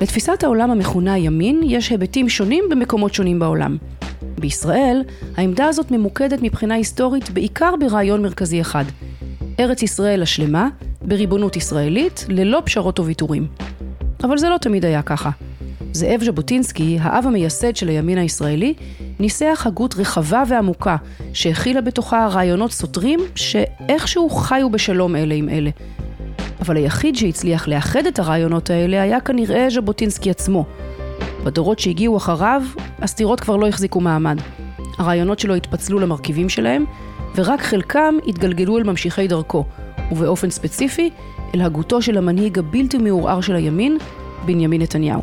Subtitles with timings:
[0.00, 3.76] לתפיסת העולם המכונה ימין יש היבטים שונים במקומות שונים בעולם.
[4.38, 5.02] בישראל,
[5.36, 8.84] העמדה הזאת ממוקדת מבחינה היסטורית בעיקר ברעיון מרכזי אחד.
[9.60, 10.68] ארץ ישראל השלמה,
[11.02, 13.46] בריבונות ישראלית, ללא פשרות וויתורים.
[14.24, 15.30] אבל זה לא תמיד היה ככה.
[15.92, 18.74] זאב ז'בוטינסקי, האב המייסד של הימין הישראלי,
[19.18, 20.96] ניסח הגות רחבה ועמוקה,
[21.32, 25.70] שהכילה בתוכה רעיונות סותרים, שאיכשהו חיו בשלום אלה עם אלה.
[26.60, 30.64] אבל היחיד שהצליח לאחד את הרעיונות האלה היה כנראה ז'בוטינסקי עצמו.
[31.44, 32.62] בדורות שהגיעו אחריו,
[32.98, 34.38] הסתירות כבר לא החזיקו מעמד.
[34.98, 36.84] הרעיונות שלו התפצלו למרכיבים שלהם,
[37.36, 39.64] ורק חלקם התגלגלו אל ממשיכי דרכו,
[40.12, 41.10] ובאופן ספציפי,
[41.54, 43.98] אל הגותו של המנהיג הבלתי מעורער של הימין,
[44.46, 45.22] בנימין נתניהו.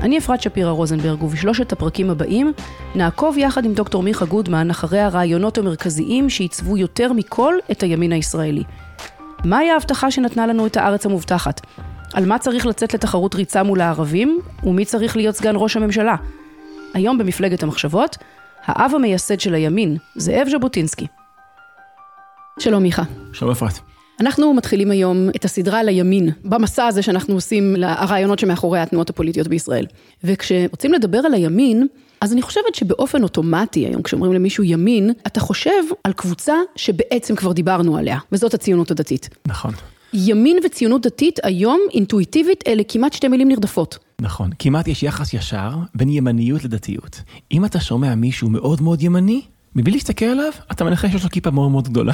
[0.00, 2.52] אני אפרת שפירא רוזנברג, ובשלושת הפרקים הבאים
[2.94, 8.62] נעקוב יחד עם דוקטור מיכה גודמן אחרי הרעיונות המרכזיים שעיצבו יותר מכל את הימין הישראלי.
[9.44, 11.60] מהי ההבטחה שנתנה לנו את הארץ המובטחת?
[12.14, 16.16] על מה צריך לצאת לתחרות ריצה מול הערבים, ומי צריך להיות סגן ראש הממשלה?
[16.94, 18.16] היום במפלגת המחשבות,
[18.64, 21.06] האב המייסד של הימין, זאב ז'בוטינסקי.
[22.58, 23.02] שלום מיכה.
[23.32, 23.78] שלום אפרת.
[24.20, 29.48] אנחנו מתחילים היום את הסדרה על הימין, במסע הזה שאנחנו עושים לרעיונות שמאחורי התנועות הפוליטיות
[29.48, 29.86] בישראל.
[30.24, 31.86] וכשרוצים לדבר על הימין,
[32.20, 37.52] אז אני חושבת שבאופן אוטומטי היום, כשאומרים למישהו ימין, אתה חושב על קבוצה שבעצם כבר
[37.52, 39.28] דיברנו עליה, וזאת הציונות הדתית.
[39.46, 39.74] נכון.
[40.12, 43.98] ימין וציונות דתית היום, אינטואיטיבית, אלה כמעט שתי מילים נרדפות.
[44.20, 44.50] נכון.
[44.58, 47.20] כמעט יש יחס ישר בין ימניות לדתיות.
[47.52, 49.42] אם אתה שומע מישהו מאוד מאוד ימני,
[49.74, 52.12] מבלי להסתכל עליו, אתה מנחש שיש לו כיפה מאוד מאוד גדולה.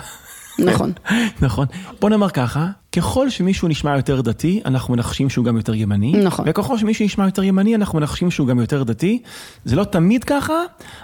[0.59, 0.93] נכון.
[1.43, 1.67] נכון.
[2.01, 2.67] בוא נאמר ככה,
[2.97, 6.13] ככל שמישהו נשמע יותר דתי, אנחנו מנחשים שהוא גם יותר ימני.
[6.13, 6.45] נכון.
[6.49, 9.23] וככל שמישהו נשמע יותר ימני, אנחנו מנחשים שהוא גם יותר דתי.
[9.65, 10.63] זה לא תמיד ככה,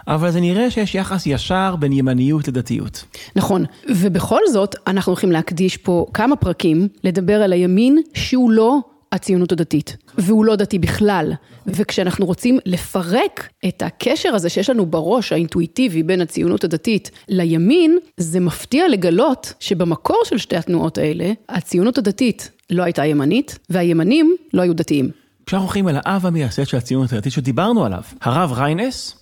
[0.09, 3.05] אבל זה נראה שיש יחס ישר בין ימניות לדתיות.
[3.37, 3.65] נכון.
[3.89, 8.79] ובכל זאת, אנחנו הולכים להקדיש פה כמה פרקים לדבר על הימין שהוא לא
[9.13, 11.33] הציונות הדתית, והוא לא דתי בכלל.
[11.67, 18.41] וכשאנחנו רוצים לפרק את הקשר הזה שיש לנו בראש, האינטואיטיבי, בין הציונות הדתית לימין, זה
[18.41, 24.75] מפתיע לגלות שבמקור של שתי התנועות האלה, הציונות הדתית לא הייתה ימנית, והימנים לא היו
[24.75, 25.11] דתיים.
[25.47, 29.15] כשאנחנו הולכים על האב המייסד של הציונות הדתית שדיברנו עליו, הרב ריינס,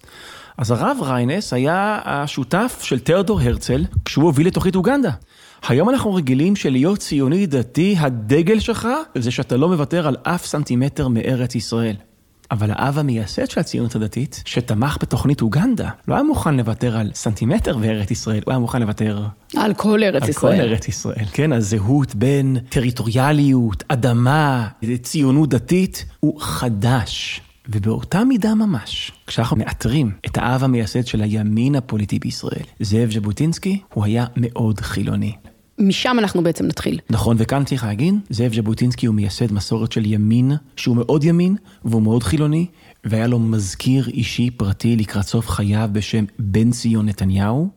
[0.59, 5.11] אז הרב ריינס היה השותף של תיאודור הרצל כשהוא הוביל את תוכנית אוגנדה.
[5.69, 11.09] היום אנחנו רגילים שלהיות ציוני דתי, הדגל שלך, זה שאתה לא מוותר על אף סנטימטר
[11.09, 11.97] מארץ ישראל.
[12.51, 17.77] אבל האב המייסד של הציונות הדתית, שתמך בתוכנית אוגנדה, לא היה מוכן לוותר על סנטימטר
[17.77, 19.27] בארץ ישראל, הוא היה מוכן לוותר...
[19.57, 20.57] על כל ארץ על ישראל.
[20.57, 21.25] כל ארץ ישראל.
[21.33, 24.69] כן, הזהות בין טריטוריאליות, אדמה,
[25.03, 27.41] ציונות דתית, הוא חדש.
[27.69, 34.05] ובאותה מידה ממש, כשאנחנו מאתרים את האב המייסד של הימין הפוליטי בישראל, זאב ז'בוטינסקי, הוא
[34.05, 35.33] היה מאוד חילוני.
[35.79, 36.99] משם אנחנו בעצם נתחיל.
[37.11, 42.03] נכון, וכאן צריך להגיד, זאב ז'בוטינסקי הוא מייסד מסורת של ימין, שהוא מאוד ימין, והוא
[42.03, 42.67] מאוד חילוני,
[43.05, 47.69] והיה לו מזכיר אישי פרטי לקראת סוף חייו בשם בן ציון נתניהו.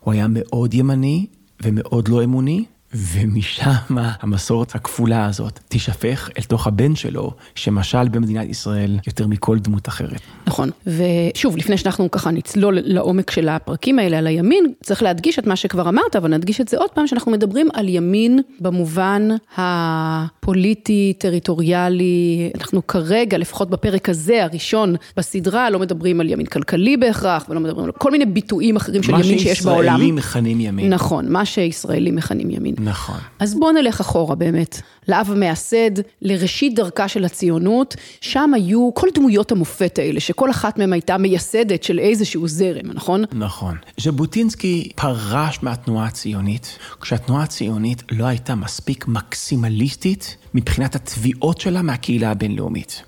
[0.00, 1.26] הוא היה מאוד ימני
[1.62, 2.64] ומאוד לא אמוני,
[2.94, 9.88] ומשם המסורת הכפולה הזאת תישפך אל תוך הבן שלו, שמשל במדינת ישראל יותר מכל דמות
[9.88, 10.20] אחרת.
[10.46, 15.46] נכון, ושוב, לפני שאנחנו ככה נצלול לעומק של הפרקים האלה על הימין, צריך להדגיש את
[15.46, 21.12] מה שכבר אמרת, אבל נדגיש את זה עוד פעם, שאנחנו מדברים על ימין במובן הפוליטי,
[21.18, 27.60] טריטוריאלי, אנחנו כרגע, לפחות בפרק הזה, הראשון בסדרה, לא מדברים על ימין כלכלי בהכרח, ולא
[27.60, 29.86] מדברים על כל מיני ביטויים אחרים של ימין שיש בעולם.
[29.86, 30.92] מה שישראלים מכנים ימין.
[30.92, 32.74] נכון, מה שישראלים מכנים ימין.
[32.84, 33.18] נכון.
[33.38, 35.90] אז בואו נלך אחורה באמת, לאב המייסד,
[36.22, 41.82] לראשית דרכה של הציונות, שם היו כל דמויות המופת האלה, שכל אחת מהן הייתה מייסדת
[41.82, 43.24] של איזשהו זרם, נכון?
[43.32, 43.76] נכון.
[44.00, 53.02] ז'בוטינסקי פרש מהתנועה הציונית, כשהתנועה הציונית לא הייתה מספיק מקסימליסטית מבחינת התביעות שלה מהקהילה הבינלאומית.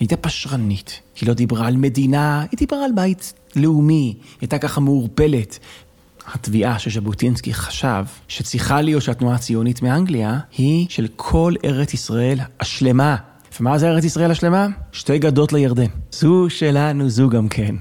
[0.00, 4.58] היא הייתה פשרנית, היא לא דיברה על מדינה, היא דיברה על בית לאומי, היא הייתה
[4.58, 5.58] ככה מעורפלת.
[6.32, 13.16] התביעה שז'בוטינסקי חשב שצריכה להיות של התנועה הציונית מאנגליה, היא של כל ארץ ישראל השלמה.
[13.60, 14.66] ומה זה ארץ ישראל השלמה?
[14.92, 15.86] שתי גדות לירדן.
[16.12, 17.74] זו שלנו, זו גם כן.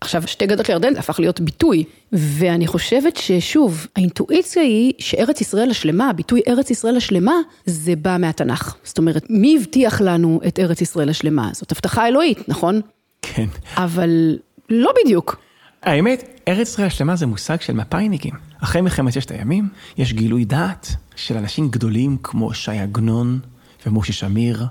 [0.00, 5.70] עכשיו, שתי גדות לירדן זה הפך להיות ביטוי, ואני חושבת ששוב, האינטואיציה היא שארץ ישראל
[5.70, 7.34] השלמה, הביטוי ארץ ישראל השלמה,
[7.66, 8.74] זה בא מהתנ"ך.
[8.84, 11.50] זאת אומרת, מי הבטיח לנו את ארץ ישראל השלמה?
[11.52, 12.80] זאת הבטחה אלוהית, נכון?
[13.22, 13.46] כן.
[13.76, 14.38] אבל
[14.70, 15.36] לא בדיוק.
[15.82, 18.34] האמת, ארץ ישראל השלמה זה מושג של מפאיניקים.
[18.60, 19.68] אחרי מלחמת ששת הימים,
[19.98, 23.38] יש גילוי דעת של אנשים גדולים כמו שי עגנון
[23.86, 24.66] ומשה שמיר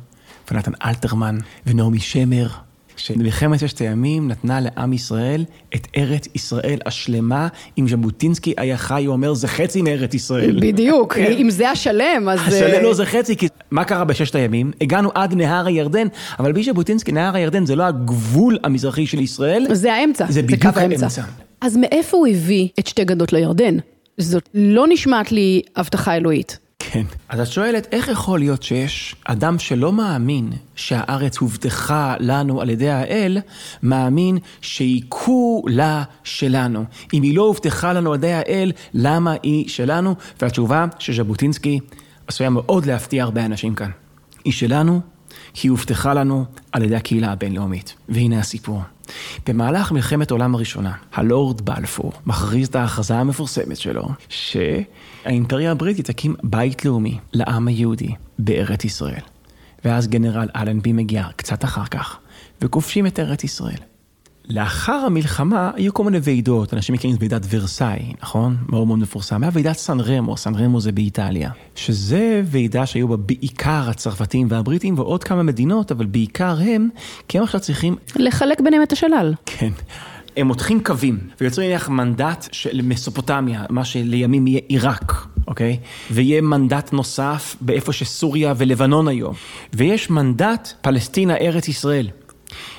[0.52, 2.48] ונתן אלתרמן ונעמי שמר,
[3.00, 7.48] שמלחמת ששת הימים נתנה לעם ישראל את ארץ ישראל השלמה.
[7.78, 10.60] אם ז'בוטינסקי היה חי, הוא אומר, זה חצי מארץ ישראל.
[10.62, 12.40] בדיוק, אם זה השלם, אז...
[12.48, 14.72] השלם לא זה חצי, כי מה קרה בששת הימים?
[14.82, 16.08] הגענו עד נהר הירדן,
[16.40, 19.66] אבל בלי ז'בוטינסקי, נהר הירדן זה לא הגבול המזרחי של ישראל.
[19.72, 20.78] זה האמצע, זה בדיוק.
[20.78, 21.08] האמצע.
[21.62, 23.78] אז מאיפה הוא הביא את שתי גדות לירדן?
[24.18, 26.58] זאת לא נשמעת לי הבטחה אלוהית.
[26.92, 27.04] כן.
[27.30, 32.90] אז את שואלת, איך יכול להיות שיש אדם שלא מאמין שהארץ הובטחה לנו על ידי
[32.90, 33.38] האל,
[33.84, 36.86] מאמין שהיא כולה שלנו.
[37.14, 40.16] אם היא לא הובטחה לנו על ידי האל, למה היא שלנו?
[40.42, 41.80] והתשובה שז'בוטינסקי
[42.28, 43.90] עשויה מאוד להפתיע הרבה אנשים כאן.
[44.46, 45.02] היא שלנו,
[45.54, 47.96] כי היא הובטחה לנו על ידי הקהילה הבינלאומית.
[48.10, 48.82] והנה הסיפור.
[49.48, 56.86] במהלך מלחמת העולם הראשונה, הלורד בלפור מכריז את ההכרזה המפורסמת שלו, שהאימפריה הבריטית תקים בית
[56.86, 58.10] לאומי לעם היהודי
[58.40, 59.22] בארץ ישראל.
[59.86, 62.18] ואז גנרל אלנבי מגיע קצת אחר כך,
[62.62, 63.89] וכובשים את ארץ ישראל.
[64.50, 68.58] לאחר המלחמה היו כל מיני ועידות, אנשים מכירים את ועידת ורסאי, נכון?
[68.70, 69.44] מאוד מאוד מפורסם.
[69.44, 71.52] היה ועידת סן רמו, סן רמו זה באיטליה.
[71.76, 76.90] שזה ועידה שהיו בה בעיקר הצרפתים והבריטים ועוד כמה מדינות, אבל בעיקר הם,
[77.28, 79.34] כי הם עכשיו צריכים לחלק ביניהם את השלל.
[79.46, 79.70] כן.
[80.38, 85.78] הם מותחים קווים, ויוצרים נניח מנדט של מסופוטמיה, מה שלימים יהיה עיראק, אוקיי?
[86.12, 89.34] ויהיה מנדט נוסף באיפה שסוריה ולבנון היום.
[89.74, 92.10] ויש מנדט פלסטינה, ארץ ישראל.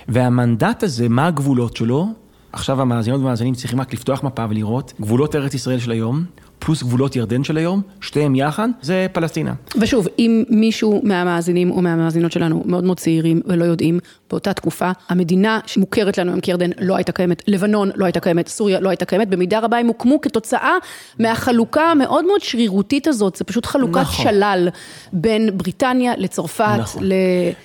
[0.09, 2.07] והמנדט הזה, מה הגבולות שלו?
[2.53, 6.25] עכשיו המאזינות והמאזינים צריכים רק לפתוח מפה ולראות גבולות ארץ ישראל של היום,
[6.61, 9.53] פלוס גבולות ירדן של היום, שתיהם יחד, זה פלסטינה.
[9.81, 13.99] ושוב, אם מישהו מהמאזינים או מהמאזינות שלנו מאוד מאוד צעירים ולא יודעים,
[14.31, 18.81] באותה תקופה, המדינה שמוכרת לנו היום כירדן לא הייתה קיימת, לבנון לא הייתה קיימת, סוריה
[18.81, 20.75] לא הייתה קיימת, במידה רבה הם הוקמו כתוצאה
[21.19, 24.25] מהחלוקה המאוד מאוד שרירותית הזאת, זה פשוט חלוקת נכון.
[24.25, 24.69] שלל
[25.13, 27.05] בין בריטניה לצרפת, נכון.
[27.05, 27.13] ל...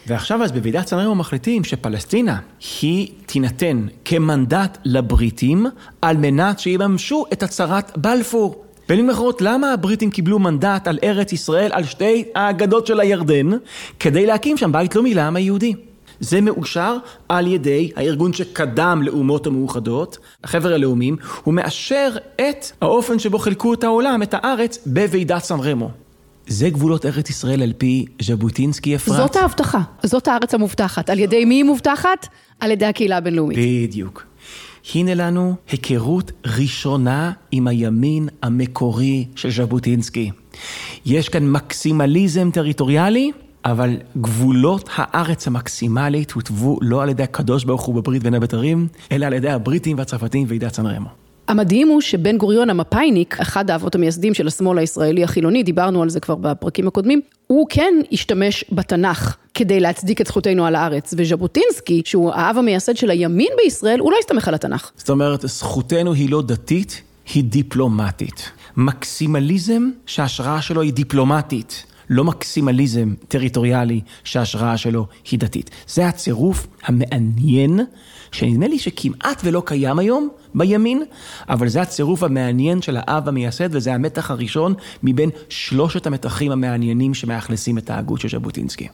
[0.07, 2.37] ועכשיו אז בוועידת סן רמו מחליטים שפלסטינה
[2.81, 5.65] היא תינתן כמנדט לבריטים
[6.01, 8.64] על מנת שיממשו את הצהרת בלפור.
[8.89, 13.49] במילים אחרות, למה הבריטים קיבלו מנדט על ארץ ישראל, על שתי האגדות של הירדן,
[13.99, 15.73] כדי להקים שם בית לאומי לעם היהודי?
[16.19, 16.97] זה מאושר
[17.29, 23.83] על ידי הארגון שקדם לאומות המאוחדות, החבר הלאומים, הוא מאשר את האופן שבו חילקו את
[23.83, 25.91] העולם, את הארץ, בוועידת סן רמו.
[26.47, 29.17] זה גבולות ארץ ישראל על פי ז'בוטינסקי אפרת.
[29.17, 31.09] זאת ההבטחה, זאת הארץ המובטחת.
[31.09, 32.27] על ידי מי היא מובטחת?
[32.59, 33.57] על ידי הקהילה הבינלאומית.
[33.87, 34.25] בדיוק.
[34.93, 40.31] הנה לנו היכרות ראשונה עם הימין המקורי של ז'בוטינסקי.
[41.05, 43.31] יש כאן מקסימליזם טריטוריאלי,
[43.65, 49.25] אבל גבולות הארץ המקסימלית הוטבו לא על ידי הקדוש ברוך הוא בברית בין הבתרים, אלא
[49.25, 51.24] על ידי הבריטים והצרפתים ועידת סן רמו.
[51.47, 56.19] המדהים הוא שבן גוריון המפאיניק, אחד האבות המייסדים של השמאל הישראלי החילוני, דיברנו על זה
[56.19, 61.13] כבר בפרקים הקודמים, הוא כן השתמש בתנ"ך כדי להצדיק את זכותנו על הארץ.
[61.17, 64.91] וז'בוטינסקי, שהוא האב המייסד של הימין בישראל, הוא לא הסתמך על התנ"ך.
[64.95, 67.01] זאת אומרת, זכותנו היא לא דתית,
[67.33, 68.51] היא דיפלומטית.
[68.77, 71.85] מקסימליזם שההשראה שלו היא דיפלומטית.
[72.09, 75.69] לא מקסימליזם טריטוריאלי שההשראה שלו היא דתית.
[75.87, 77.79] זה הצירוף המעניין,
[78.31, 81.03] שנדמה לי שכמעט ולא קיים היום בימין,
[81.49, 87.77] אבל זה הצירוף המעניין של האב המייסד, וזה המתח הראשון מבין שלושת המתחים המעניינים שמאכלסים
[87.77, 88.87] את ההגות של ז'בוטינסקי.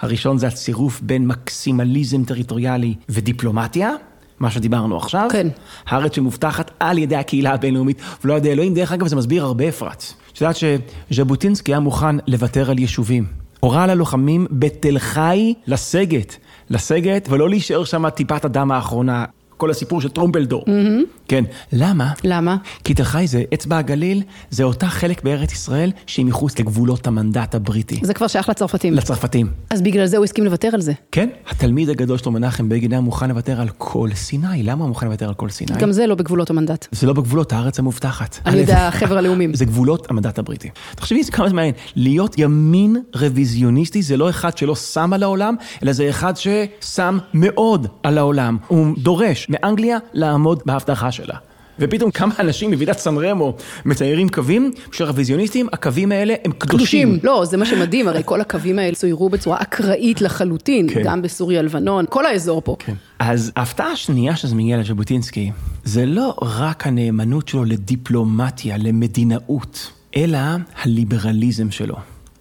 [0.00, 3.92] הראשון זה הצירוף בין מקסימליזם טריטוריאלי ודיפלומטיה,
[4.40, 5.28] מה שדיברנו עכשיו.
[5.32, 5.48] כן.
[5.86, 8.74] הארץ שמובטחת על ידי הקהילה הבינלאומית, ולא על ידי אלוהים.
[8.74, 10.04] דרך אגב, זה מסביר הרבה אפרת.
[10.32, 13.26] את יודעת שז'בוטינסקי היה מוכן לוותר על יישובים.
[13.60, 16.36] הורה ללוחמים בתל חי לסגת,
[16.70, 19.24] לסגת ולא להישאר שם טיפת הדם האחרונה.
[19.56, 20.64] כל הסיפור של טרומפלדור.
[20.66, 21.26] Mm-hmm.
[21.28, 21.44] כן.
[21.72, 22.12] למה?
[22.24, 22.56] למה?
[22.84, 27.54] כי תל חי זה אצבע הגליל, זה אותה חלק בארץ ישראל שהיא מחוץ לגבולות המנדט
[27.54, 28.00] הבריטי.
[28.02, 28.94] זה כבר שייך לצרפתים.
[28.94, 29.46] לצרפתים.
[29.70, 30.92] אז בגלל זה הוא הסכים לוותר על זה.
[31.12, 34.62] כן, התלמיד הגדול שלו, מנחם בגין, היה מוכן לוותר על כל סיני.
[34.62, 35.78] למה הוא מוכן לוותר על כל סיני?
[35.78, 36.86] גם זה לא בגבולות המנדט.
[36.92, 38.38] זה לא בגבולות הארץ המובטחת.
[38.44, 39.54] על ידי החבר הלאומים.
[39.60, 40.70] זה גבולות המנדט הבריטי.
[40.94, 45.92] תחשבי כמה זה מעניין, להיות ימין רוויזיוניסטי זה לא אחד שלא שם על העולם, אלא
[45.92, 48.56] זה אחד ששם מאוד על העולם.
[48.68, 51.36] הוא דורש מאנגליה לעמוד בהבטחה שלה.
[51.78, 57.08] ופתאום כמה אנשים בוועידת סן רמו מציירים קווים, בשביל הרוויזיוניסטים, הקווים האלה הם קדושים.
[57.08, 57.18] קדושים.
[57.22, 61.02] לא, זה מה שמדהים, הרי כל הקווים האלה צוירו בצורה אקראית לחלוטין, כן.
[61.04, 62.76] גם בסוריה, לבנון, כל האזור פה.
[62.78, 62.94] כן.
[63.18, 65.52] אז ההפתעה השנייה שזה מגיע לז'בוטינסקי,
[65.84, 70.38] זה לא רק הנאמנות שלו לדיפלומטיה, למדינאות, אלא
[70.82, 71.96] הליברליזם שלו.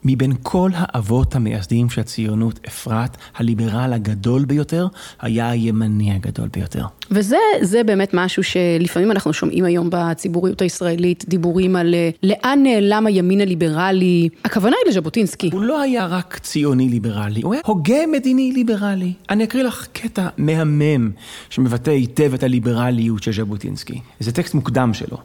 [0.05, 4.88] מבין כל האבות המייסדים של הציונות, אפרת, הליברל הגדול ביותר,
[5.21, 6.85] היה הימני הגדול ביותר.
[7.12, 13.07] וזה זה באמת משהו שלפעמים אנחנו שומעים היום בציבוריות הישראלית, דיבורים על אה, לאן נעלם
[13.07, 14.29] הימין הליברלי.
[14.45, 15.50] הכוונה היא לז'בוטינסקי.
[15.53, 19.13] הוא לא היה רק ציוני ליברלי, הוא היה הוגה מדיני ליברלי.
[19.29, 21.12] אני אקריא לך קטע מהמם
[21.50, 24.00] שמבטא היטב את הליברליות של ז'בוטינסקי.
[24.19, 25.17] זה טקסט מוקדם שלו.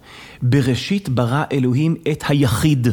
[0.43, 2.89] בראשית ברא אלוהים את היחיד.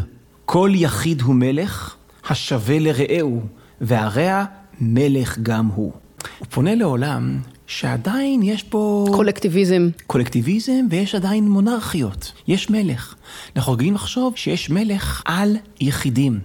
[0.49, 1.95] כל יחיד הוא מלך,
[2.29, 3.41] השווה לרעהו,
[3.81, 4.45] והרע
[4.81, 5.91] מלך גם הוא.
[6.39, 9.05] הוא פונה לעולם שעדיין יש פה...
[9.11, 9.89] קולקטיביזם.
[10.07, 12.31] קולקטיביזם ויש עדיין מונרכיות.
[12.47, 13.15] יש מלך.
[13.55, 16.39] אנחנו רגילים לחשוב שיש מלך על יחידים.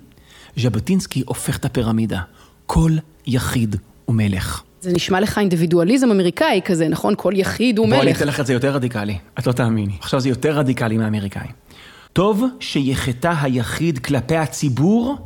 [0.56, 2.20] ז'בוטינסקי הופך את הפירמידה.
[2.66, 2.92] כל
[3.26, 4.62] יחיד הוא מלך.
[4.80, 7.14] זה נשמע לך אינדיבידואליזם אמריקאי כזה, נכון?
[7.16, 8.16] כל יחיד הוא בואי אני מלך.
[8.16, 9.18] אתן לך את זה יותר רדיקלי.
[9.38, 9.96] את לא תאמיני.
[10.00, 11.50] עכשיו זה יותר רדיקלי מהאמריקאים.
[12.12, 15.18] טוב שיחטא היחיד כלפי הציבור,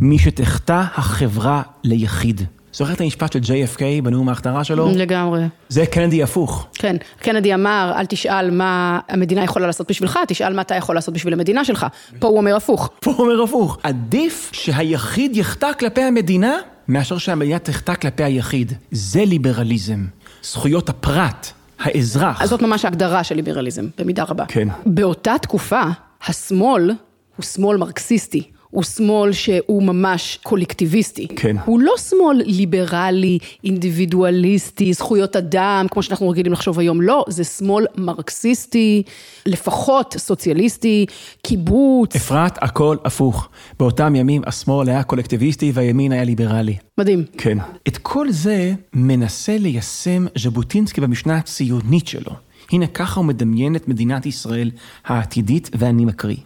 [0.00, 2.40] משתחטא החברה ליחיד.
[2.72, 4.90] זוכר את המשפט של JFK בנאום ההכתרה שלו?
[4.94, 5.42] לגמרי.
[5.68, 6.66] זה קנדי הפוך.
[6.74, 11.14] כן, קנדי אמר, אל תשאל מה המדינה יכולה לעשות בשבילך, תשאל מה אתה יכול לעשות
[11.14, 11.86] בשביל המדינה שלך.
[12.18, 12.90] פה הוא אומר הפוך.
[13.00, 13.78] פה הוא אומר הפוך.
[13.82, 16.56] עדיף שהיחיד יחטא כלפי המדינה,
[16.88, 18.72] מאשר שהמדינה תחטא כלפי היחיד.
[18.90, 20.04] זה ליברליזם.
[20.42, 22.42] זכויות הפרט, האזרח.
[22.42, 24.44] אז זאת ממש ההגדרה של ליברליזם, במידה רבה.
[24.48, 24.68] כן.
[24.86, 25.82] באותה תקופה,
[26.26, 26.90] השמאל
[27.36, 28.42] הוא שמאל מרקסיסטי.
[28.74, 31.28] הוא שמאל שהוא ממש קולקטיביסטי.
[31.36, 31.56] כן.
[31.64, 37.86] הוא לא שמאל ליברלי, אינדיבידואליסטי, זכויות אדם, כמו שאנחנו רגילים לחשוב היום, לא, זה שמאל
[37.96, 39.02] מרקסיסטי,
[39.46, 41.06] לפחות סוציאליסטי,
[41.42, 42.16] קיבוץ.
[42.16, 43.48] אפרת, הכל הפוך.
[43.78, 46.76] באותם ימים השמאל היה קולקטיביסטי והימין היה ליברלי.
[46.98, 47.24] מדהים.
[47.38, 47.58] כן.
[47.88, 52.32] את כל זה מנסה ליישם ז'בוטינסקי במשנה הציונית שלו.
[52.72, 54.70] הנה ככה הוא מדמיין את מדינת ישראל
[55.04, 56.36] העתידית, ואני מקריא.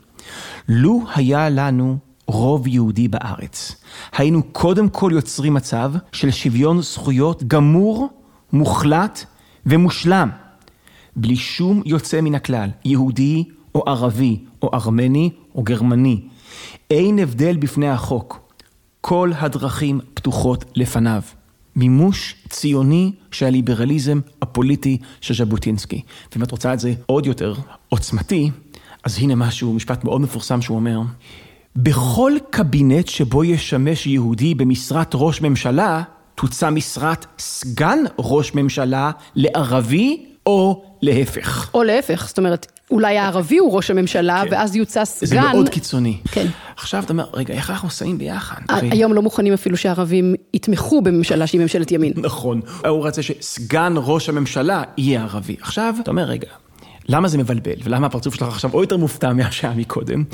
[0.68, 8.08] לו היה לנו רוב יהודי בארץ, היינו קודם כל יוצרים מצב של שוויון זכויות גמור,
[8.52, 9.24] מוחלט
[9.66, 10.30] ומושלם,
[11.16, 13.44] בלי שום יוצא מן הכלל, יהודי
[13.74, 16.20] או ערבי או ארמני או גרמני.
[16.90, 18.40] אין הבדל בפני החוק.
[19.00, 21.22] כל הדרכים פתוחות לפניו.
[21.78, 26.02] מימוש ציוני של הליברליזם הפוליטי של ז'בוטינסקי.
[26.32, 27.54] ואם את רוצה את זה עוד יותר
[27.88, 28.50] עוצמתי,
[29.04, 31.00] אז הנה משהו, משפט מאוד מפורסם שהוא אומר,
[31.76, 36.02] בכל קבינט שבו ישמש יהודי במשרת ראש ממשלה,
[36.34, 41.70] תוצא משרת סגן ראש ממשלה לערבי או להפך.
[41.74, 44.52] או להפך, זאת אומרת, אולי הערבי הוא ראש הממשלה, כן.
[44.52, 45.42] ואז יוצא זה סגן.
[45.52, 46.16] מאוד קיצוני.
[46.32, 46.46] כן.
[46.76, 48.56] עכשיו אתה אומר, רגע, איך אנחנו שמים ביחד?
[48.68, 52.12] ה- הרי- היום לא מוכנים אפילו שהערבים יתמכו בממשלה שהיא ממשלת ימין.
[52.16, 52.60] נכון.
[52.88, 55.56] הוא רצה שסגן ראש הממשלה יהיה ערבי.
[55.60, 56.48] עכשיו, אתה אומר, רגע,
[57.10, 57.72] למה זה מבלבל?
[57.84, 60.24] ולמה הפרצוף שלך עכשיו עוד יותר מופתע מהשעה מקודם?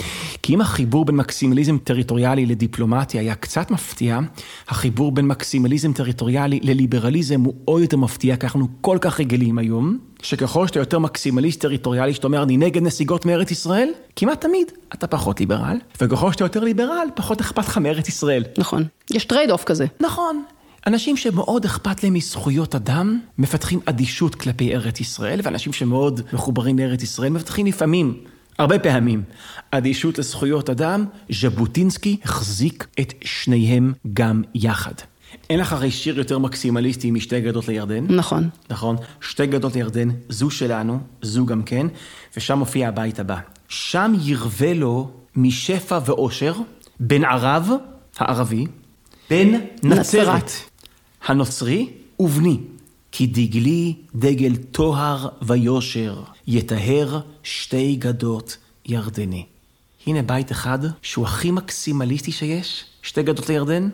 [0.43, 4.19] כי אם החיבור בין מקסימליזם טריטוריאלי לדיפלומטיה היה קצת מפתיע,
[4.69, 9.99] החיבור בין מקסימליזם טריטוריאלי לליברליזם הוא עוד יותר מפתיע, כי אנחנו כל כך רגילים היום,
[10.23, 15.07] שככל שאתה יותר מקסימליסט טריטוריאלי, שאתה אומר, אני נגד נסיגות מארץ ישראל, כמעט תמיד אתה
[15.07, 18.45] פחות ליברל, וככל שאתה יותר ליברל, פחות אכפת לך מארץ ישראל.
[18.59, 18.85] נכון.
[19.11, 19.87] יש trade-off כזה.
[20.01, 20.43] נכון.
[20.87, 27.03] אנשים שמאוד אכפת להם מזכויות אדם, מפתחים אדישות כלפי ארץ ישראל, ואנשים שמאוד מחוברים לארץ
[27.03, 28.15] ישראל, מפתחים לפעמים,
[28.59, 29.23] הרבה פעמים,
[29.71, 31.05] אדישות לזכויות אדם.
[31.31, 34.93] ז'בוטינסקי החזיק את שניהם גם יחד.
[35.51, 38.07] אין לך הרי שיר יותר מקסימליסטי משתי גדות לירדן.
[38.09, 38.49] נכון.
[38.71, 41.87] נכון, שתי גדות לירדן, זו שלנו, זו גם כן,
[42.37, 43.37] ושם מופיע הבית הבא.
[43.69, 46.55] שם ירווה לו משפע ואושר,
[47.01, 47.71] בן ערב,
[48.19, 48.67] הערבי,
[49.31, 49.49] בן
[49.83, 49.99] נצרת.
[49.99, 50.51] נצרת,
[51.27, 51.89] הנוצרי,
[52.19, 52.59] ובני.
[53.13, 59.45] כי דגלי דגל טוהר ויושר, יטהר שתי גדות ירדני.
[60.07, 63.89] הנה בית אחד שהוא הכי מקסימליסטי שיש, שתי גדות לירדן,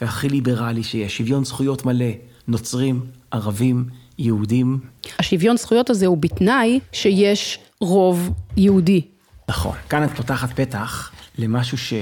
[0.00, 2.10] והכי ליברלי שיש, שוויון זכויות מלא,
[2.48, 3.84] נוצרים, ערבים,
[4.18, 4.78] יהודים.
[5.18, 9.00] השוויון זכויות הזה הוא בתנאי שיש רוב יהודי.
[9.48, 9.76] נכון.
[9.88, 11.92] כאן את פותחת פתח למשהו ש...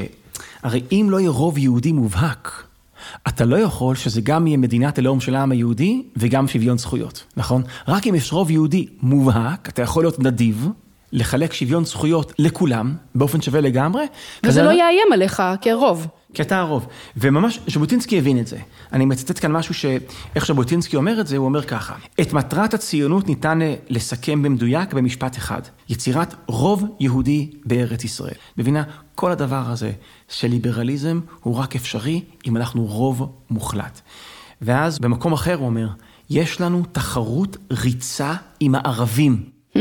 [0.63, 2.65] הרי אם לא יהיה רוב יהודי מובהק,
[3.29, 7.63] אתה לא יכול שזה גם יהיה מדינת הלאום של העם היהודי וגם שוויון זכויות, נכון?
[7.89, 10.69] רק אם יש רוב יהודי מובהק, אתה יכול להיות נדיב,
[11.13, 14.03] לחלק שוויון זכויות לכולם, באופן שווה לגמרי.
[14.45, 16.07] וזה כזה- לא יאיים עליך כרוב.
[16.35, 16.87] כי אתה הרוב.
[17.17, 18.59] וממש, ז'בוטינסקי הבין את זה.
[18.93, 23.29] אני מצטט כאן משהו שאיך ז'בוטינסקי אומר את זה, הוא אומר ככה: את מטרת הציונות
[23.29, 23.59] ניתן
[23.89, 28.35] לסכם במדויק במשפט אחד, יצירת רוב יהודי בארץ ישראל.
[28.57, 28.83] מבינה,
[29.15, 29.93] כל הדבר הזה
[30.29, 34.01] של ליברליזם הוא רק אפשרי אם אנחנו רוב מוחלט.
[34.63, 35.89] ואז במקום אחר הוא אומר,
[36.31, 39.45] יש לנו תחרות ריצה עם הערבים.
[39.75, 39.79] Mm.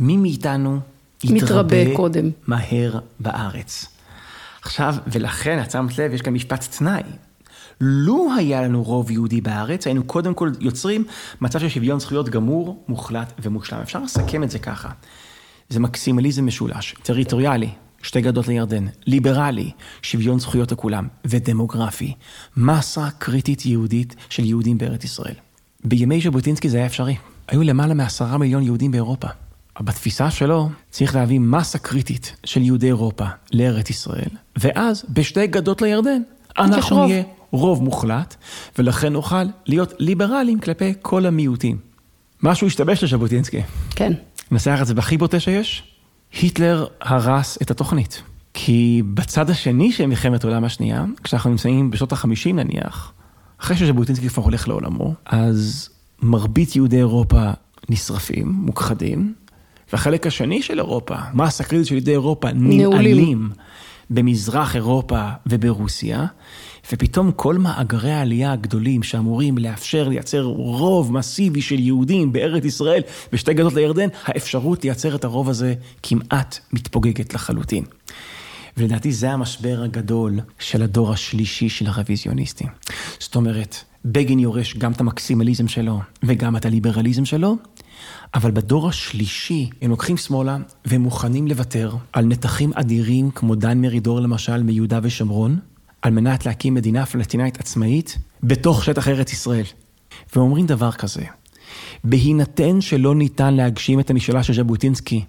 [0.00, 0.78] מי מאיתנו
[1.24, 2.30] יתרבה קודם.
[2.46, 3.97] מהר בארץ.
[4.68, 7.02] עכשיו, ולכן, את שמת לב, יש כאן משפט תנאי.
[7.80, 11.04] לו היה לנו רוב יהודי בארץ, היינו קודם כל יוצרים
[11.40, 13.80] מצב של שוויון זכויות גמור, מוחלט ומושלם.
[13.80, 14.88] אפשר לסכם את זה ככה.
[15.68, 17.70] זה מקסימליזם משולש, טריטוריאלי,
[18.02, 19.70] שתי גדות לירדן, ליברלי,
[20.02, 22.14] שוויון זכויות לכולם, ודמוגרפי.
[22.56, 25.34] מסה קריטית יהודית של יהודים בארץ ישראל.
[25.84, 27.16] בימי ז'בוטינסקי זה היה אפשרי.
[27.48, 29.28] היו למעלה מעשרה מיליון יהודים באירופה.
[29.80, 36.22] בתפיסה שלו צריך להביא מסה קריטית של יהודי אירופה לארץ ישראל, ואז בשתי גדות לירדן
[36.58, 38.34] אנחנו נהיה רוב מוחלט,
[38.78, 41.78] ולכן נוכל להיות ליברליים כלפי כל המיעוטים.
[42.42, 43.62] משהו השתבש לז'בוטינסקי.
[43.90, 44.12] כן.
[44.50, 45.82] ננסח את זה בהכי בוטה שיש,
[46.40, 48.22] היטלר הרס את התוכנית.
[48.54, 53.12] כי בצד השני של מלחמת העולם השנייה, כשאנחנו נמצאים בשנות החמישים נניח,
[53.60, 55.88] אחרי שז'בוטינסקי כבר הולך לעולמו, אז
[56.22, 57.50] מרבית יהודי אירופה
[57.88, 59.34] נשרפים, מוכחדים,
[59.92, 63.50] והחלק השני של אירופה, מסה קריטית של יהודי אירופה, ננעלים
[64.10, 66.26] במזרח אירופה וברוסיה,
[66.92, 73.02] ופתאום כל מאגרי העלייה הגדולים שאמורים לאפשר לייצר רוב מסיבי של יהודים בארץ ישראל
[73.32, 77.84] ושתי גדות לירדן, האפשרות לייצר את הרוב הזה כמעט מתפוגגת לחלוטין.
[78.76, 82.68] ולדעתי זה המשבר הגדול של הדור השלישי של הרוויזיוניסטים.
[83.18, 87.56] זאת אומרת, בגין יורש גם את המקסימליזם שלו וגם את הליברליזם שלו,
[88.34, 94.20] אבל בדור השלישי הם לוקחים שמאלה והם מוכנים לוותר על נתחים אדירים כמו דן מרידור
[94.20, 95.58] למשל מיהודה ושומרון,
[96.02, 99.64] על מנת להקים מדינה פלסטינאית עצמאית בתוך שטח ארץ ישראל.
[100.36, 101.24] ואומרים דבר כזה,
[102.04, 105.24] בהינתן שלא ניתן להגשים את המשאלה של ז'בוטינסקי,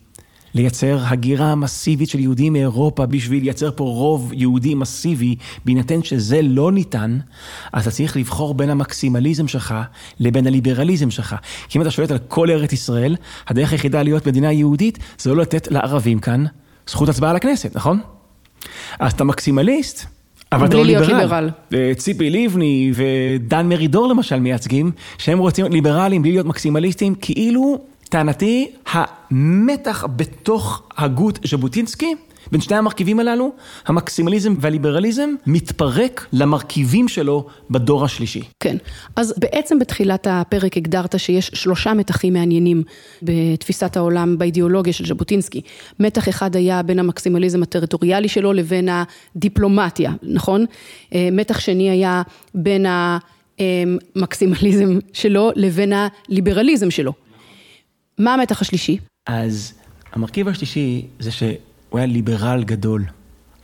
[0.54, 6.72] לייצר הגירה מסיבית של יהודים מאירופה בשביל לייצר פה רוב יהודי מסיבי, בהינתן שזה לא
[6.72, 7.20] ניתן,
[7.74, 9.76] אז אתה צריך לבחור בין המקסימליזם שלך
[10.20, 11.36] לבין הליברליזם שלך.
[11.70, 13.16] כי אם אתה שולט על כל ארץ ישראל,
[13.48, 16.46] הדרך היחידה להיות מדינה יהודית זה לא לתת לערבים כאן
[16.88, 18.00] זכות הצבעה לכנסת, נכון?
[19.00, 20.06] אז אתה מקסימליסט,
[20.52, 21.50] אבל אתה לא ליברל.
[21.98, 28.72] ציפי לבני ודן מרידור למשל מייצגים, שהם רוצים להיות ליברלים בלי להיות מקסימליסטים, כאילו טענתי,
[28.92, 32.16] המתח בתוך הגות ז'בוטינסקי,
[32.52, 33.52] בין שני המרכיבים הללו,
[33.86, 38.44] המקסימליזם והליברליזם, מתפרק למרכיבים שלו בדור השלישי.
[38.60, 38.78] כן,
[39.16, 42.84] אז בעצם בתחילת הפרק הגדרת שיש שלושה מתחים מעניינים
[43.22, 45.62] בתפיסת העולם, באידיאולוגיה של ז'בוטינסקי.
[46.00, 48.90] מתח אחד היה בין המקסימליזם הטריטוריאלי שלו לבין
[49.36, 50.66] הדיפלומטיה, נכון?
[51.14, 52.22] אה, מתח שני היה
[52.56, 52.86] בין
[54.16, 57.29] המקסימליזם שלו לבין הליברליזם שלו.
[58.20, 58.98] מה המתח השלישי?
[59.26, 59.74] אז
[60.14, 61.50] המרכיב השלישי זה שהוא
[61.94, 63.06] היה ליברל גדול,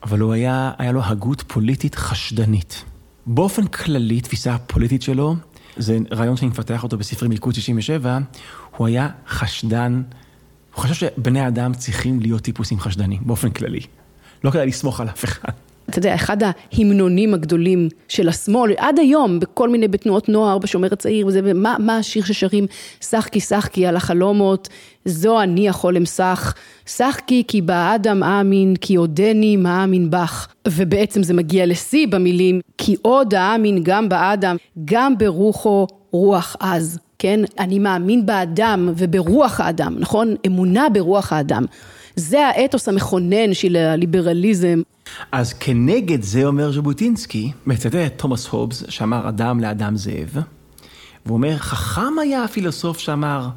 [0.04, 2.84] אבל הוא היה, היה לו הגות פוליטית חשדנית.
[3.26, 5.36] באופן כללי, תפיסה הפוליטית שלו,
[5.78, 8.20] זה רעיון שאני מפתח אותו בספרי מלכוד 67,
[8.78, 10.04] הוא היה חשדן,
[10.76, 13.82] הוא חשב שבני אדם צריכים להיות טיפוסים חשדנים, באופן כללי.
[14.44, 15.52] לא כדאי לסמוך על אף אחד.
[15.90, 21.28] אתה יודע, אחד ההמנונים הגדולים של השמאל, עד היום, בכל מיני, בתנועות נוער, בשומר הצעיר,
[21.28, 22.68] וזה, מה, מה השיר ששרים,
[23.02, 24.70] שחקי שחקי על החלומות,
[25.06, 26.54] זו אני החולם סך,
[26.86, 30.48] שחקי כי באדם אמין, כי עודני מאמין בך.
[30.68, 37.00] ובעצם זה מגיע לשיא במילים, כי עוד האמין גם באדם, גם ברוחו רוח עז.
[37.20, 37.40] כן?
[37.60, 40.36] אני מאמין באדם וברוח האדם, נכון?
[40.48, 41.66] אמונה ברוח האדם.
[42.16, 44.82] זה האתוס המכונן של הליברליזם.
[45.32, 50.38] אז כנגד זה אומר ז'בוטינסקי, מצטט תומאס הובס, שאמר אדם לאדם זאב,
[51.26, 53.48] והוא אומר, חכם היה הפילוסוף שאמר,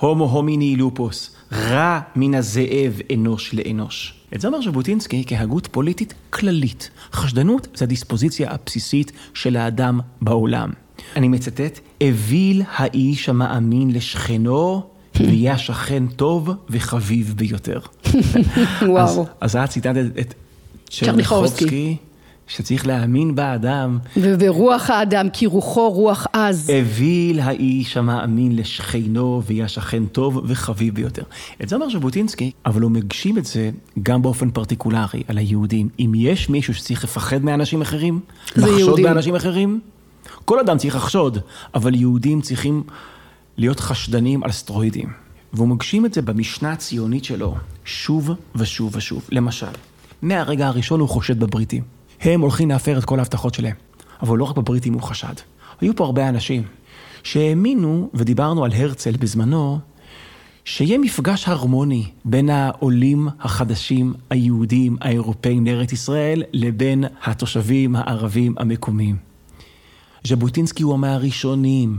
[0.00, 4.14] הומו הומיני לופוס, רע מן הזאב אנוש לאנוש.
[4.34, 6.90] את זה אומר ז'בוטינסקי כהגות פוליטית כללית.
[7.12, 10.70] חשדנות זה הדיספוזיציה הבסיסית של האדם בעולם.
[11.16, 14.91] אני מצטט, אוויל האיש המאמין לשכנו
[15.26, 17.80] ויהיה השכן טוב וחביב ביותר.
[18.82, 19.26] וואו.
[19.40, 20.34] אז את ציטטת את
[20.90, 21.96] צ'רניחובסקי.
[22.46, 23.98] שצריך להאמין באדם.
[24.16, 26.70] וברוח האדם, כי רוחו רוח עז.
[26.70, 31.22] אוויל האיש המאמין לשכנו ויהיה השכן טוב וחביב ביותר.
[31.62, 33.70] את זה אומר ז'בוטינסקי, אבל הוא מגשים את זה
[34.02, 35.88] גם באופן פרטיקולרי על היהודים.
[36.00, 38.20] אם יש מישהו שצריך לפחד מאנשים אחרים,
[38.56, 39.04] לחשוד יהודים.
[39.04, 39.80] באנשים אחרים,
[40.44, 41.38] כל אדם צריך לחשוד,
[41.74, 42.82] אבל יהודים צריכים
[43.56, 45.12] להיות חשדנים על סטרואידים.
[45.52, 49.28] והוא מגשים את זה במשנה הציונית שלו, שוב ושוב ושוב.
[49.32, 49.66] למשל,
[50.22, 51.82] מהרגע הראשון הוא חושד בבריטים.
[52.20, 53.74] הם הולכים להפר את כל ההבטחות שלהם.
[54.22, 55.34] אבל לא רק בבריטים הוא חשד.
[55.80, 56.62] היו פה הרבה אנשים
[57.22, 59.78] שהאמינו, ודיברנו על הרצל בזמנו,
[60.64, 69.16] שיהיה מפגש הרמוני בין העולים החדשים, היהודים, האירופאים לארץ ישראל, לבין התושבים הערבים המקומיים.
[70.24, 71.98] ז'בוטינסקי הוא מהראשונים,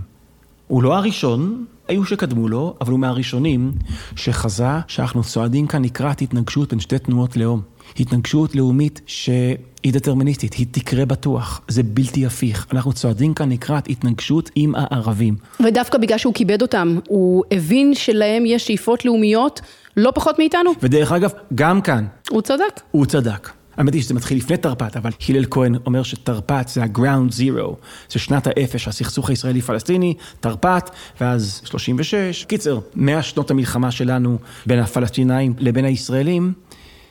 [0.74, 3.72] הוא לא הראשון, היו שקדמו לו, אבל הוא מהראשונים
[4.16, 7.62] שחזה שאנחנו צועדים כאן לקראת התנגשות בין שתי תנועות לאום.
[8.00, 9.58] התנגשות לאומית שהיא
[9.88, 12.68] דטרמיניסטית, היא תקרה בטוח, זה בלתי הפיך.
[12.72, 15.36] אנחנו צועדים כאן לקראת התנגשות עם הערבים.
[15.60, 19.62] ודווקא בגלל שהוא כיבד אותם, הוא הבין שלהם יש שאיפות לאומיות
[19.98, 20.72] לא פחות מאיתנו.
[20.82, 22.06] ודרך אגב, גם כאן.
[22.30, 22.82] הוא צדק.
[22.92, 23.50] הוא צדק.
[23.78, 27.76] האמת היא שזה מתחיל לפני תרפ"ט, אבל הלל כהן אומר שתרפ"ט זה ה-ground zero,
[28.10, 30.90] זה שנת האפס, הסכסוך הישראלי-פלסטיני, תרפ"ט,
[31.22, 32.46] ואז 36.
[32.46, 36.54] קיצר, 100 שנות המלחמה שלנו בין הפלסטינאים לבין הישראלים,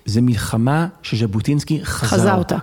[0.04, 2.56] זה מלחמה שז'בוטינסקי חזה, חזה אותה.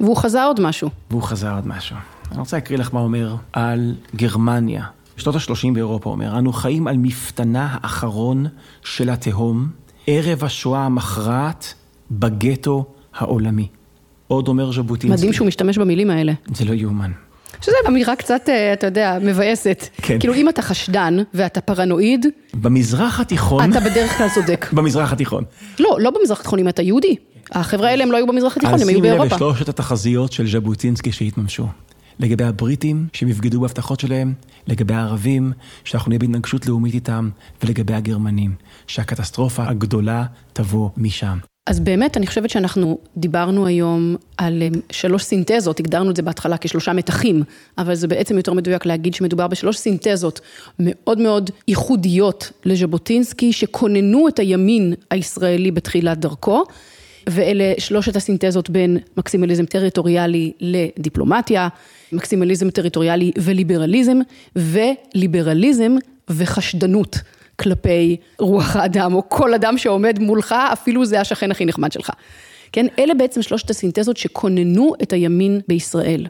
[0.00, 0.90] והוא חזה עוד משהו.
[1.10, 1.96] והוא חזה עוד משהו.
[2.30, 4.84] אני רוצה להקריא לך מה אומר על גרמניה.
[5.16, 8.46] בשנות ה-30 באירופה אומר, אנו חיים על מפתנה האחרון
[8.84, 9.68] של התהום,
[10.06, 11.74] ערב השואה המכרעת,
[12.10, 13.68] בגטו העולמי.
[14.28, 15.18] עוד אומר ז'בוטינסקי.
[15.18, 16.32] מדהים שהוא משתמש במילים האלה.
[16.54, 17.10] זה לא יאומן.
[17.60, 19.88] שזה אמירה קצת, אה, אתה יודע, מבאסת.
[20.02, 20.18] כן.
[20.18, 23.70] כאילו, אם אתה חשדן ואתה פרנואיד, במזרח התיכון...
[23.70, 24.66] אתה בדרך כלל צודק.
[24.72, 25.44] במזרח התיכון.
[25.80, 27.16] לא, לא במזרח התיכון, אם אתה יהודי.
[27.52, 29.36] החבר'ה האלה הם לא היו במזרח התיכון, הם היו אז שים לב באירופה.
[29.36, 31.66] לשלושת התחזיות של ז'בוטינסקי שהתממשו.
[32.18, 34.34] לגבי הבריטים, שהם יבגדו בהבטחות שלהם,
[34.66, 35.52] לגבי הערבים,
[35.84, 37.30] שאנחנו נהיה בהתנגשות לאומית איתם,
[37.64, 38.54] ולגבי הגרמנים,
[38.86, 41.38] שהקטסטרופה הגדולה תבוא משם.
[41.66, 46.56] אז באמת, אני חושבת שאנחנו דיברנו היום על אמ, שלוש סינתזות, הגדרנו את זה בהתחלה
[46.60, 47.42] כשלושה מתחים,
[47.78, 50.40] אבל זה בעצם יותר מדויק להגיד שמדובר בשלוש סינתזות
[50.78, 56.64] מאוד מאוד ייחודיות לז'בוטינסקי, שכוננו את הימין הישראלי בתחילת דרכו,
[57.28, 61.68] ואלה שלושת הסינתזות בין מקסימליזם טריטוריאלי לדיפלומטיה,
[62.12, 64.18] מקסימליזם טריטוריאלי וליברליזם,
[64.56, 65.96] וליברליזם
[66.30, 67.18] וחשדנות.
[67.60, 72.10] כלפי רוח האדם, או כל אדם שעומד מולך, אפילו זה השכן הכי נחמד שלך.
[72.72, 76.26] כן, אלה בעצם שלושת הסינתזות שכוננו את הימין בישראל.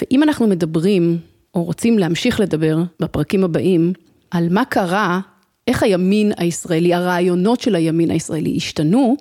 [0.00, 1.18] ואם אנחנו מדברים,
[1.54, 3.92] או רוצים להמשיך לדבר בפרקים הבאים,
[4.30, 5.20] על מה קרה,
[5.68, 9.16] איך הימין הישראלי, הרעיונות של הימין הישראלי השתנו,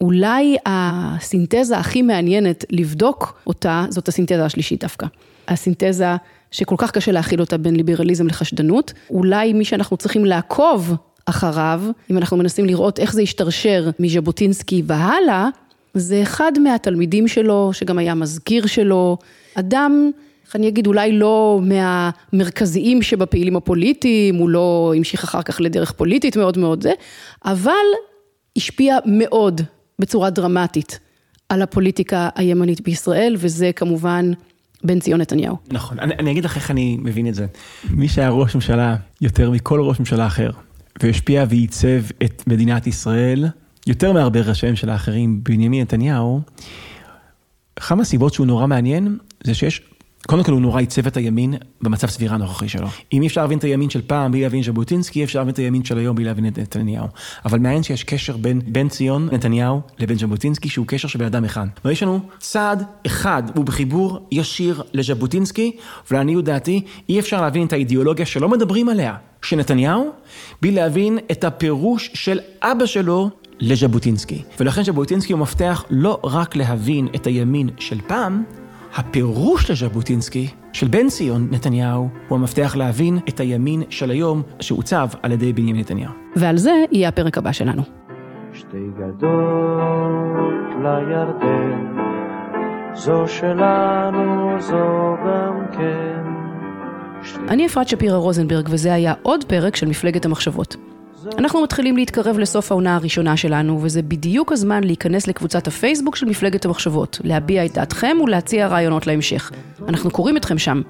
[0.00, 5.06] אולי הסינתזה הכי מעניינת לבדוק אותה, זאת הסינתזה השלישית דווקא.
[5.48, 6.06] הסינתזה
[6.52, 10.94] שכל כך קשה להכיל אותה בין ליברליזם לחשדנות, אולי מי שאנחנו צריכים לעקוב
[11.26, 15.48] אחריו, אם אנחנו מנסים לראות איך זה השתרשר מז'בוטינסקי והלאה,
[15.94, 19.16] זה אחד מהתלמידים שלו, שגם היה מזכיר שלו,
[19.54, 20.10] אדם,
[20.46, 26.36] איך אני אגיד, אולי לא מהמרכזיים שבפעילים הפוליטיים, הוא לא המשיך אחר כך לדרך פוליטית
[26.36, 26.92] מאוד מאוד זה,
[27.44, 27.72] אבל
[28.56, 29.60] השפיע מאוד,
[29.98, 30.98] בצורה דרמטית,
[31.48, 34.32] על הפוליטיקה הימנית בישראל, וזה כמובן
[34.84, 35.56] בן ציון נתניהו.
[35.70, 37.46] נכון, אני, אני אגיד לך איך אני מבין את זה.
[37.90, 40.50] מי שהיה ראש ממשלה יותר מכל ראש ממשלה אחר,
[41.02, 43.48] והשפיע ועיצב את מדינת ישראל,
[43.86, 46.40] יותר מהרבה ראשי ממשלה אחרים, בנימין נתניהו,
[47.78, 49.82] אחת מהסיבות שהוא נורא מעניין, זה שיש,
[50.26, 52.86] קודם כל הוא נורא עיצב את הימין במצב סבירה הנוכחי שלו.
[53.12, 55.58] אם אי אפשר להבין את הימין של פעם בלי להבין ז'בוטינסקי, אי אפשר להבין את
[55.58, 57.06] הימין של היום בלי להבין את נתניהו.
[57.44, 61.44] אבל מעניין שיש קשר בין בן ציון, נתניהו, לבין ז'בוטינסקי, שהוא קשר של בן אדם
[61.44, 61.66] אחד.
[61.84, 65.76] ויש לנו צעד אחד, הוא בחיבור ישיר לז'בוטינסקי,
[66.10, 70.10] ולעניות דעתי, אי אפשר להבין את האידיאולוגיה שלא מדברים עליה, של נתניהו,
[70.62, 73.30] בלי להבין את הפירוש של אבא שלו
[73.60, 74.42] לז'בוטינסקי.
[74.60, 78.42] ולכן ז'בוטינסקי הוא מפתח לא רק להבין את הימין של פעם,
[78.94, 85.32] הפירוש לז'בוטינסקי של בן ציון נתניהו הוא המפתח להבין את הימין של היום שעוצב על
[85.32, 86.12] ידי בנימין נתניהו.
[86.36, 87.82] ועל זה יהיה הפרק הבא שלנו.
[88.52, 89.32] שתי גדות
[90.82, 91.96] לירדן,
[92.94, 96.22] זו שלנו, זו גם כן.
[97.48, 100.76] אני אפרת שפירא רוזנברג, וזה היה עוד פרק של מפלגת המחשבות.
[101.38, 106.64] אנחנו מתחילים להתקרב לסוף העונה הראשונה שלנו, וזה בדיוק הזמן להיכנס לקבוצת הפייסבוק של מפלגת
[106.64, 109.50] המחשבות, להביע את דעתכם ולהציע רעיונות להמשך.
[109.88, 110.82] אנחנו קוראים אתכם שם.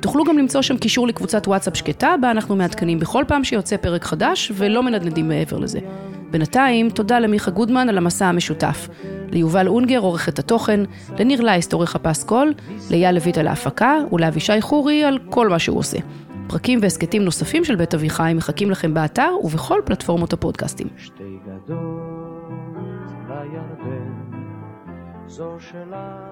[0.00, 4.04] תוכלו גם למצוא שם קישור לקבוצת וואטסאפ שקטה, בה אנחנו מעדכנים בכל פעם שיוצא פרק
[4.04, 5.78] חדש, ולא מנדנדים מעבר לזה.
[6.30, 8.88] בינתיים, תודה למיכה גודמן על המסע המשותף.
[9.32, 10.80] ליובל אונגר, עורכת התוכן,
[11.18, 12.54] לניר לייסט, עורך הפסקול,
[12.90, 15.98] לאייל לויט על ההפקה, ולאבישי חורי על כל מה שהוא עושה.
[16.50, 20.88] פרקים והסכתים נוספים של בית אביחי מחכים לכם באתר ובכל פלטפורמות הפודקאסטים.
[20.96, 24.12] שתי גדות לירדן,
[25.26, 26.29] זו שלנו.